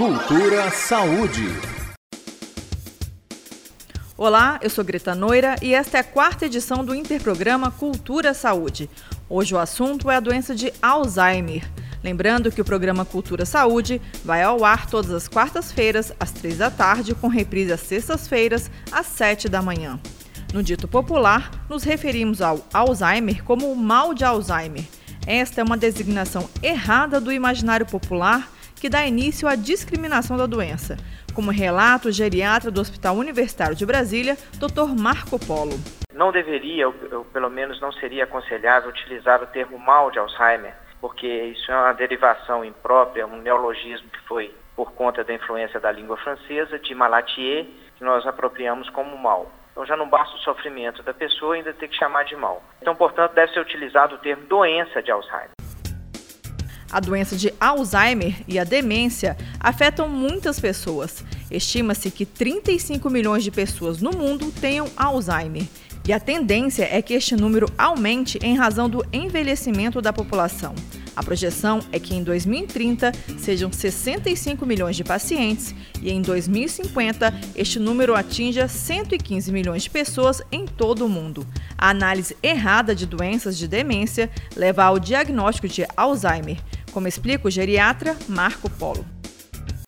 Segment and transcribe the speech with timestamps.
[0.00, 1.46] Cultura Saúde.
[4.16, 8.88] Olá, eu sou Greta Noira e esta é a quarta edição do Interprograma Cultura Saúde.
[9.28, 11.70] Hoje o assunto é a doença de Alzheimer.
[12.02, 16.70] Lembrando que o programa Cultura Saúde vai ao ar todas as quartas-feiras, às três da
[16.70, 20.00] tarde, com reprise às sextas-feiras, às sete da manhã.
[20.54, 24.84] No dito popular, nos referimos ao Alzheimer como o mal de Alzheimer.
[25.26, 30.96] Esta é uma designação errada do imaginário popular que dá início à discriminação da doença,
[31.34, 34.98] como relata o geriatra do Hospital Universitário de Brasília, Dr.
[34.98, 35.78] Marco Polo.
[36.14, 41.26] Não deveria, ou pelo menos não seria aconselhável utilizar o termo mal de Alzheimer, porque
[41.26, 46.16] isso é uma derivação imprópria, um neologismo que foi por conta da influência da língua
[46.16, 47.66] francesa, de malatier,
[47.98, 49.50] que nós apropriamos como mal.
[49.72, 52.62] Então já não basta o sofrimento da pessoa, ainda tem que chamar de mal.
[52.80, 55.59] Então, portanto, deve ser utilizado o termo doença de Alzheimer.
[56.90, 61.24] A doença de Alzheimer e a demência afetam muitas pessoas.
[61.50, 65.64] Estima-se que 35 milhões de pessoas no mundo tenham Alzheimer.
[66.08, 70.74] E a tendência é que este número aumente em razão do envelhecimento da população.
[71.14, 77.78] A projeção é que em 2030 sejam 65 milhões de pacientes e em 2050 este
[77.78, 81.46] número atinja 115 milhões de pessoas em todo o mundo.
[81.76, 86.58] A análise errada de doenças de demência leva ao diagnóstico de Alzheimer,
[86.90, 89.04] como explica o geriatra Marco Polo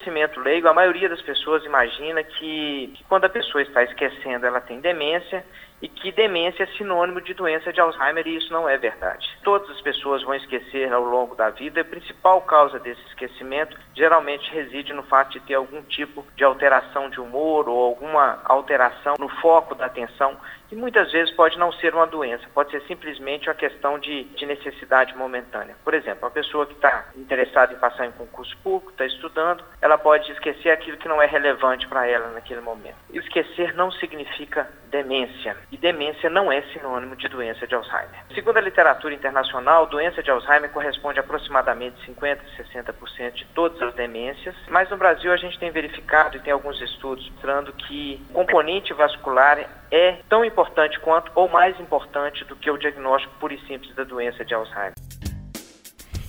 [0.03, 4.59] conhecimento leigo, a maioria das pessoas imagina que, que, quando a pessoa está esquecendo, ela
[4.59, 5.45] tem demência
[5.81, 9.27] e que demência é sinônimo de doença de Alzheimer e isso não é verdade.
[9.43, 11.81] Todas as pessoas vão esquecer ao longo da vida.
[11.81, 17.09] A principal causa desse esquecimento geralmente reside no fato de ter algum tipo de alteração
[17.09, 20.37] de humor ou alguma alteração no foco da atenção
[20.73, 24.43] e muitas vezes pode não ser uma doença, pode ser simplesmente uma questão de, de
[24.43, 25.75] necessidade momentânea.
[25.83, 29.99] Por exemplo, a pessoa que está interessada em passar em concurso público, está estudando, ela
[29.99, 32.95] pode esquecer aquilo que não é relevante para ela naquele momento.
[33.11, 38.23] Esquecer não significa demência, e demência não é sinônimo de doença de Alzheimer.
[38.33, 43.79] Segundo a literatura internacional, doença de Alzheimer corresponde a aproximadamente 50% a 60% de todas
[43.79, 48.25] as demências, mas no Brasil a gente tem verificado e tem alguns estudos mostrando que
[48.29, 49.59] o componente vascular
[49.91, 50.62] é tão importante
[51.01, 54.93] quanto ou mais importante do que o diagnóstico puro e simples da doença de Alzheimer.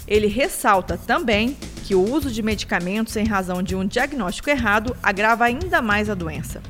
[0.07, 1.57] Ele ressalta também
[1.87, 6.15] que o uso de medicamentos em razão de um diagnóstico errado agrava ainda mais a
[6.15, 6.63] doença.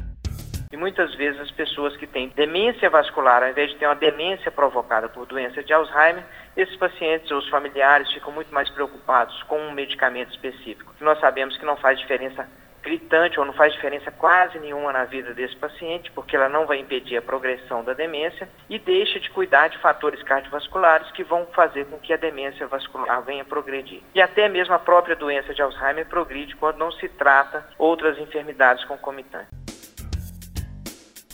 [0.73, 4.51] E muitas vezes as pessoas que têm demência vascular, ao invés de ter uma demência
[4.51, 6.25] provocada por doença de Alzheimer,
[6.57, 10.93] esses pacientes ou os familiares ficam muito mais preocupados com um medicamento específico.
[11.01, 12.49] Nós sabemos que não faz diferença
[12.85, 16.79] gritante ou não faz diferença quase nenhuma na vida desse paciente, porque ela não vai
[16.79, 21.87] impedir a progressão da demência e deixa de cuidar de fatores cardiovasculares que vão fazer
[21.87, 24.03] com que a demência vascular venha progredir.
[24.15, 28.85] E até mesmo a própria doença de Alzheimer progride quando não se trata outras enfermidades
[28.85, 29.64] concomitantes.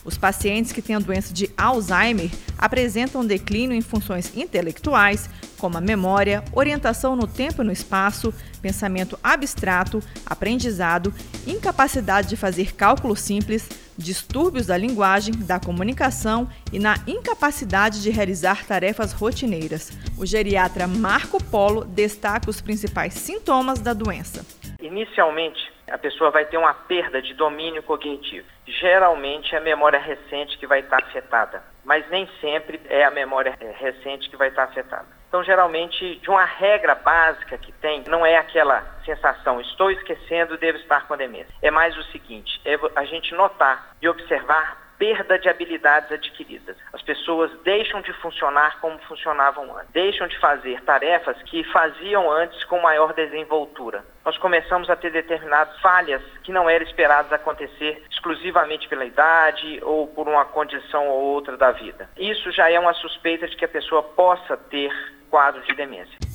[0.04, 5.28] Os pacientes que têm a doença de Alzheimer apresentam declínio em funções intelectuais,
[5.58, 11.12] como a memória, orientação no tempo e no espaço, pensamento abstrato, aprendizado,
[11.46, 18.64] incapacidade de fazer cálculos simples, distúrbios da linguagem, da comunicação e na incapacidade de realizar
[18.64, 19.92] tarefas rotineiras.
[20.16, 24.44] O geriatra Marco Polo destaca os principais sintomas da doença.
[24.80, 28.46] Inicialmente, a pessoa vai ter uma perda de domínio cognitivo.
[28.66, 33.56] Geralmente é a memória recente que vai estar afetada, mas nem sempre é a memória
[33.78, 35.20] recente que vai estar afetada.
[35.28, 40.78] Então, geralmente, de uma regra básica que tem, não é aquela sensação, estou esquecendo, devo
[40.78, 41.54] estar com a demência.
[41.62, 46.76] É mais o seguinte, é a gente notar e observar perda de habilidades adquiridas.
[46.92, 52.62] As pessoas deixam de funcionar como funcionavam antes, deixam de fazer tarefas que faziam antes
[52.64, 54.04] com maior desenvoltura.
[54.22, 60.06] Nós começamos a ter determinadas falhas que não eram esperadas acontecer exclusivamente pela idade ou
[60.06, 62.10] por uma condição ou outra da vida.
[62.18, 64.92] Isso já é uma suspeita de que a pessoa possa ter
[65.30, 66.29] quadro de demência.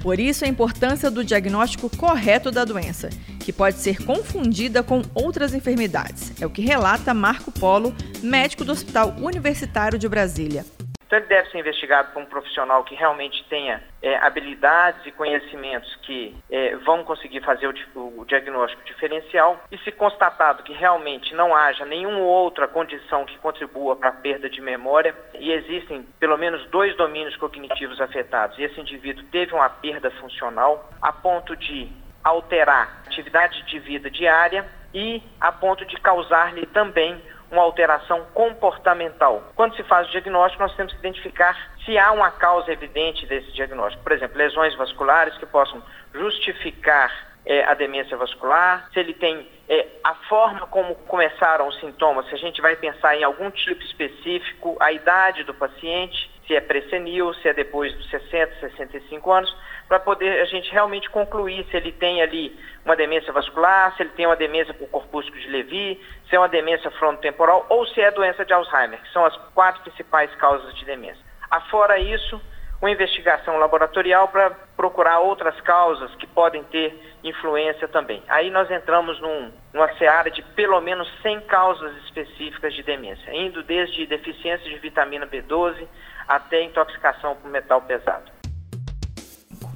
[0.00, 5.54] Por isso, a importância do diagnóstico correto da doença, que pode ser confundida com outras
[5.54, 6.32] enfermidades.
[6.40, 10.64] É o que relata Marco Polo, médico do Hospital Universitário de Brasília.
[11.10, 15.92] Então ele deve ser investigado por um profissional que realmente tenha é, habilidades e conhecimentos
[16.02, 19.60] que é, vão conseguir fazer o, o, diagnóstico diferencial.
[19.72, 24.48] E se constatado que realmente não haja nenhuma outra condição que contribua para a perda
[24.48, 29.68] de memória e existem pelo menos dois domínios cognitivos afetados e esse indivíduo teve uma
[29.68, 31.90] perda funcional a ponto de
[32.22, 34.64] alterar a atividade de vida diária
[34.94, 39.42] e a ponto de causar-lhe também uma alteração comportamental.
[39.56, 43.50] Quando se faz o diagnóstico, nós temos que identificar se há uma causa evidente desse
[43.52, 44.02] diagnóstico.
[44.02, 45.82] Por exemplo, lesões vasculares que possam
[46.14, 52.28] justificar é, a demência vascular, se ele tem é, a forma como começaram os sintomas,
[52.28, 56.60] se a gente vai pensar em algum tipo específico, a idade do paciente, se é
[56.60, 59.56] pré-senil, se é depois dos 60, 65 anos,
[59.86, 64.10] para poder a gente realmente concluir se ele tem ali uma demência vascular, se ele
[64.10, 68.10] tem uma demência por corpúsculo de Levy, se é uma demência frontotemporal ou se é
[68.10, 71.24] doença de Alzheimer, que são as quatro principais causas de demência.
[71.48, 72.40] Afora isso,
[72.82, 78.24] uma investigação laboratorial para procurar outras causas que podem ter influência também.
[78.26, 83.62] Aí nós entramos num, numa seara de pelo menos 100 causas específicas de demência, indo
[83.62, 85.86] desde deficiência de vitamina B12
[86.30, 88.30] até intoxicação por metal pesado.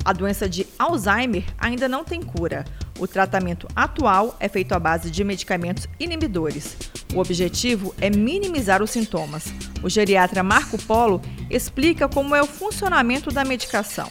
[0.04, 2.64] A doença de Alzheimer ainda não tem cura.
[3.00, 6.78] O tratamento atual é feito à base de medicamentos inibidores.
[7.12, 9.46] O objetivo é minimizar os sintomas.
[9.82, 11.20] O geriatra Marco Polo
[11.50, 14.08] explica como é o funcionamento da medicação.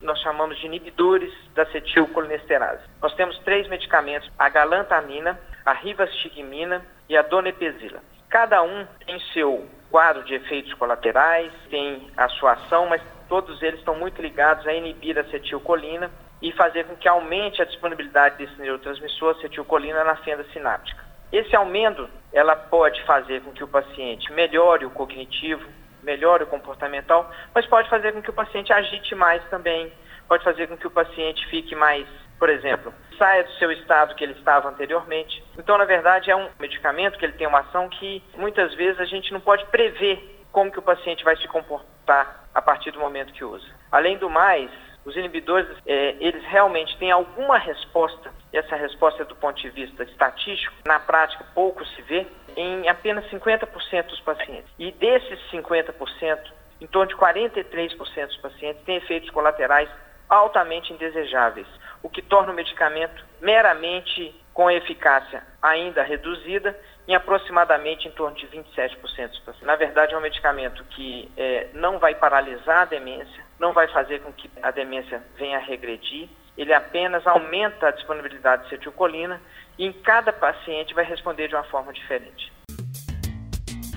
[0.00, 2.82] Nós chamamos de inibidores da acetilcolinesterase.
[3.02, 8.00] Nós temos três medicamentos: a galantamina, a rivastigmina e a donepezila.
[8.30, 13.78] Cada um tem seu quadro de efeitos colaterais, tem a sua ação, mas todos eles
[13.78, 16.10] estão muito ligados a inibir a acetilcolina
[16.42, 21.00] e fazer com que aumente a disponibilidade desse neurotransmissor acetilcolina na fenda sináptica.
[21.30, 25.64] Esse aumento, ela pode fazer com que o paciente melhore o cognitivo,
[26.02, 29.92] melhore o comportamental, mas pode fazer com que o paciente agite mais também,
[30.26, 32.08] pode fazer com que o paciente fique mais,
[32.38, 35.42] por exemplo, saia do seu estado que ele estava anteriormente.
[35.58, 39.04] Então, na verdade, é um medicamento que ele tem uma ação que muitas vezes a
[39.04, 43.32] gente não pode prever como que o paciente vai se comportar a partir do momento
[43.32, 43.66] que usa.
[43.90, 44.70] Além do mais,
[45.04, 49.68] os inibidores, é, eles realmente têm alguma resposta, e essa resposta é do ponto de
[49.70, 52.26] vista estatístico, na prática pouco se vê,
[52.56, 54.70] em apenas 50% dos pacientes.
[54.78, 56.38] E desses 50%,
[56.80, 59.88] em torno de 43% dos pacientes têm efeitos colaterais
[60.28, 61.66] altamente indesejáveis,
[62.04, 66.78] o que torna o medicamento meramente com eficácia ainda reduzida
[67.08, 69.62] em aproximadamente em torno de 27% dos pacientes.
[69.62, 74.20] Na verdade, é um medicamento que é, não vai paralisar a demência, não vai fazer
[74.20, 76.28] com que a demência venha a regredir,
[76.58, 79.40] ele apenas aumenta a disponibilidade de acetilcolina
[79.78, 82.52] e em cada paciente vai responder de uma forma diferente.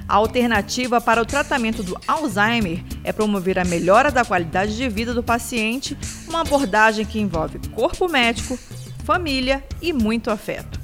[0.10, 5.14] A alternativa para o tratamento do Alzheimer é promover a melhora da qualidade de vida
[5.14, 5.98] do paciente,
[6.30, 8.56] uma abordagem que envolve corpo médico,
[9.06, 10.80] família e muito afeto.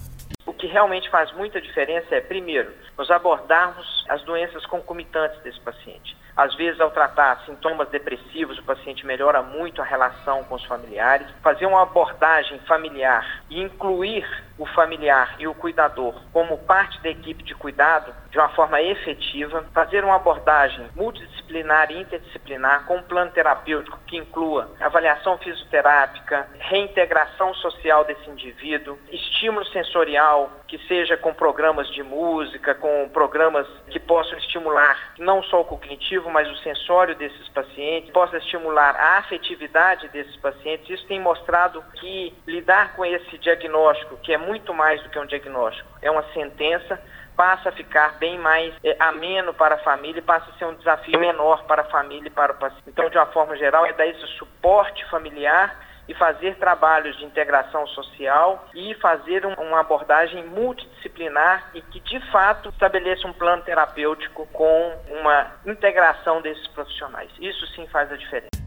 [0.45, 6.17] O que realmente faz muita diferença é, primeiro, nós abordarmos as doenças concomitantes desse paciente.
[6.35, 11.27] Às vezes, ao tratar sintomas depressivos, o paciente melhora muito a relação com os familiares.
[11.43, 14.25] Fazer uma abordagem familiar e incluir
[14.57, 19.63] o familiar e o cuidador como parte da equipe de cuidado de uma forma efetiva,
[19.73, 27.53] fazer uma abordagem multidisciplinar e interdisciplinar com um plano terapêutico que inclua avaliação fisioterápica, reintegração
[27.55, 34.37] social desse indivíduo, estímulo sensorial, que seja com programas de música, com programas que possam
[34.39, 40.35] estimular não só o cognitivo, mas o sensório desses pacientes, possa estimular a afetividade desses
[40.37, 40.89] pacientes.
[40.89, 45.25] Isso tem mostrado que lidar com esse diagnóstico, que é muito mais do que um
[45.25, 46.99] diagnóstico, é uma sentença,
[47.35, 50.75] passa a ficar bem mais é, ameno para a família e passa a ser um
[50.75, 52.83] desafio menor para a família e para o paciente.
[52.87, 55.75] Então, de uma forma geral, é dar esse suporte familiar
[56.07, 62.19] e fazer trabalhos de integração social e fazer um, uma abordagem multidisciplinar e que, de
[62.31, 67.31] fato, estabeleça um plano terapêutico com uma integração desses profissionais.
[67.39, 68.62] Isso sim faz a diferença.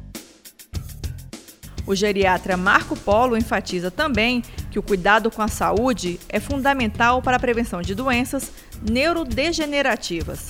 [1.87, 7.37] O geriatra Marco Polo enfatiza também que o cuidado com a saúde é fundamental para
[7.37, 8.52] a prevenção de doenças
[8.83, 10.49] neurodegenerativas.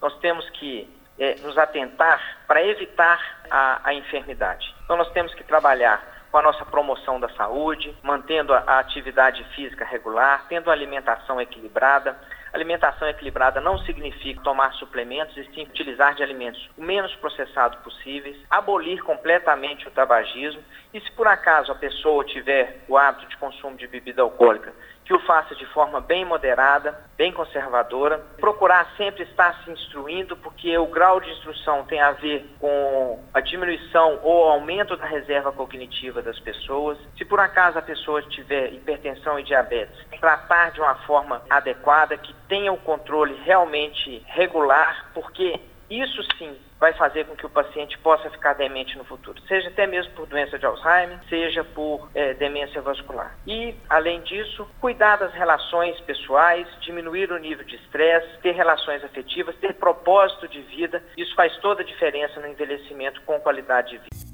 [0.00, 0.86] Nós temos que
[1.18, 3.18] é, nos atentar para evitar
[3.50, 4.74] a, a enfermidade.
[4.84, 9.42] Então, nós temos que trabalhar com a nossa promoção da saúde, mantendo a, a atividade
[9.54, 12.14] física regular, tendo uma alimentação equilibrada,
[12.56, 18.34] Alimentação equilibrada não significa tomar suplementos e sim utilizar de alimentos o menos processados possíveis,
[18.48, 23.76] abolir completamente o tabagismo e se por acaso a pessoa tiver o hábito de consumo
[23.76, 24.72] de bebida alcoólica,
[25.06, 30.76] que o faça de forma bem moderada, bem conservadora, procurar sempre estar se instruindo, porque
[30.76, 36.20] o grau de instrução tem a ver com a diminuição ou aumento da reserva cognitiva
[36.20, 36.98] das pessoas.
[37.16, 42.34] Se por acaso a pessoa tiver hipertensão e diabetes, tratar de uma forma adequada, que
[42.48, 48.28] tenha o controle realmente regular, porque isso sim vai fazer com que o paciente possa
[48.30, 52.82] ficar demente no futuro, seja até mesmo por doença de Alzheimer, seja por é, demência
[52.82, 53.36] vascular.
[53.46, 59.56] E, além disso, cuidar das relações pessoais, diminuir o nível de estresse, ter relações afetivas,
[59.56, 64.26] ter propósito de vida, isso faz toda a diferença no envelhecimento com qualidade de vida.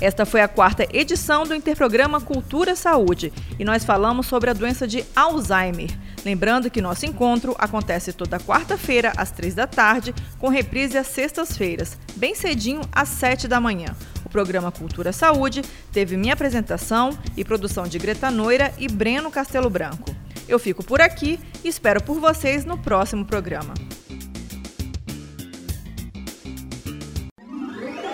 [0.00, 4.84] Esta foi a quarta edição do Interprograma Cultura Saúde e nós falamos sobre a doença
[4.84, 5.90] de Alzheimer.
[6.24, 11.98] Lembrando que nosso encontro acontece toda quarta-feira, às três da tarde, com reprise às sextas-feiras,
[12.14, 13.94] bem cedinho, às sete da manhã.
[14.24, 15.62] O programa Cultura Saúde
[15.92, 20.14] teve minha apresentação e produção de Greta Noira e Breno Castelo Branco.
[20.48, 23.74] Eu fico por aqui e espero por vocês no próximo programa.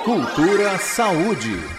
[0.04, 1.77] Cultura Saúde.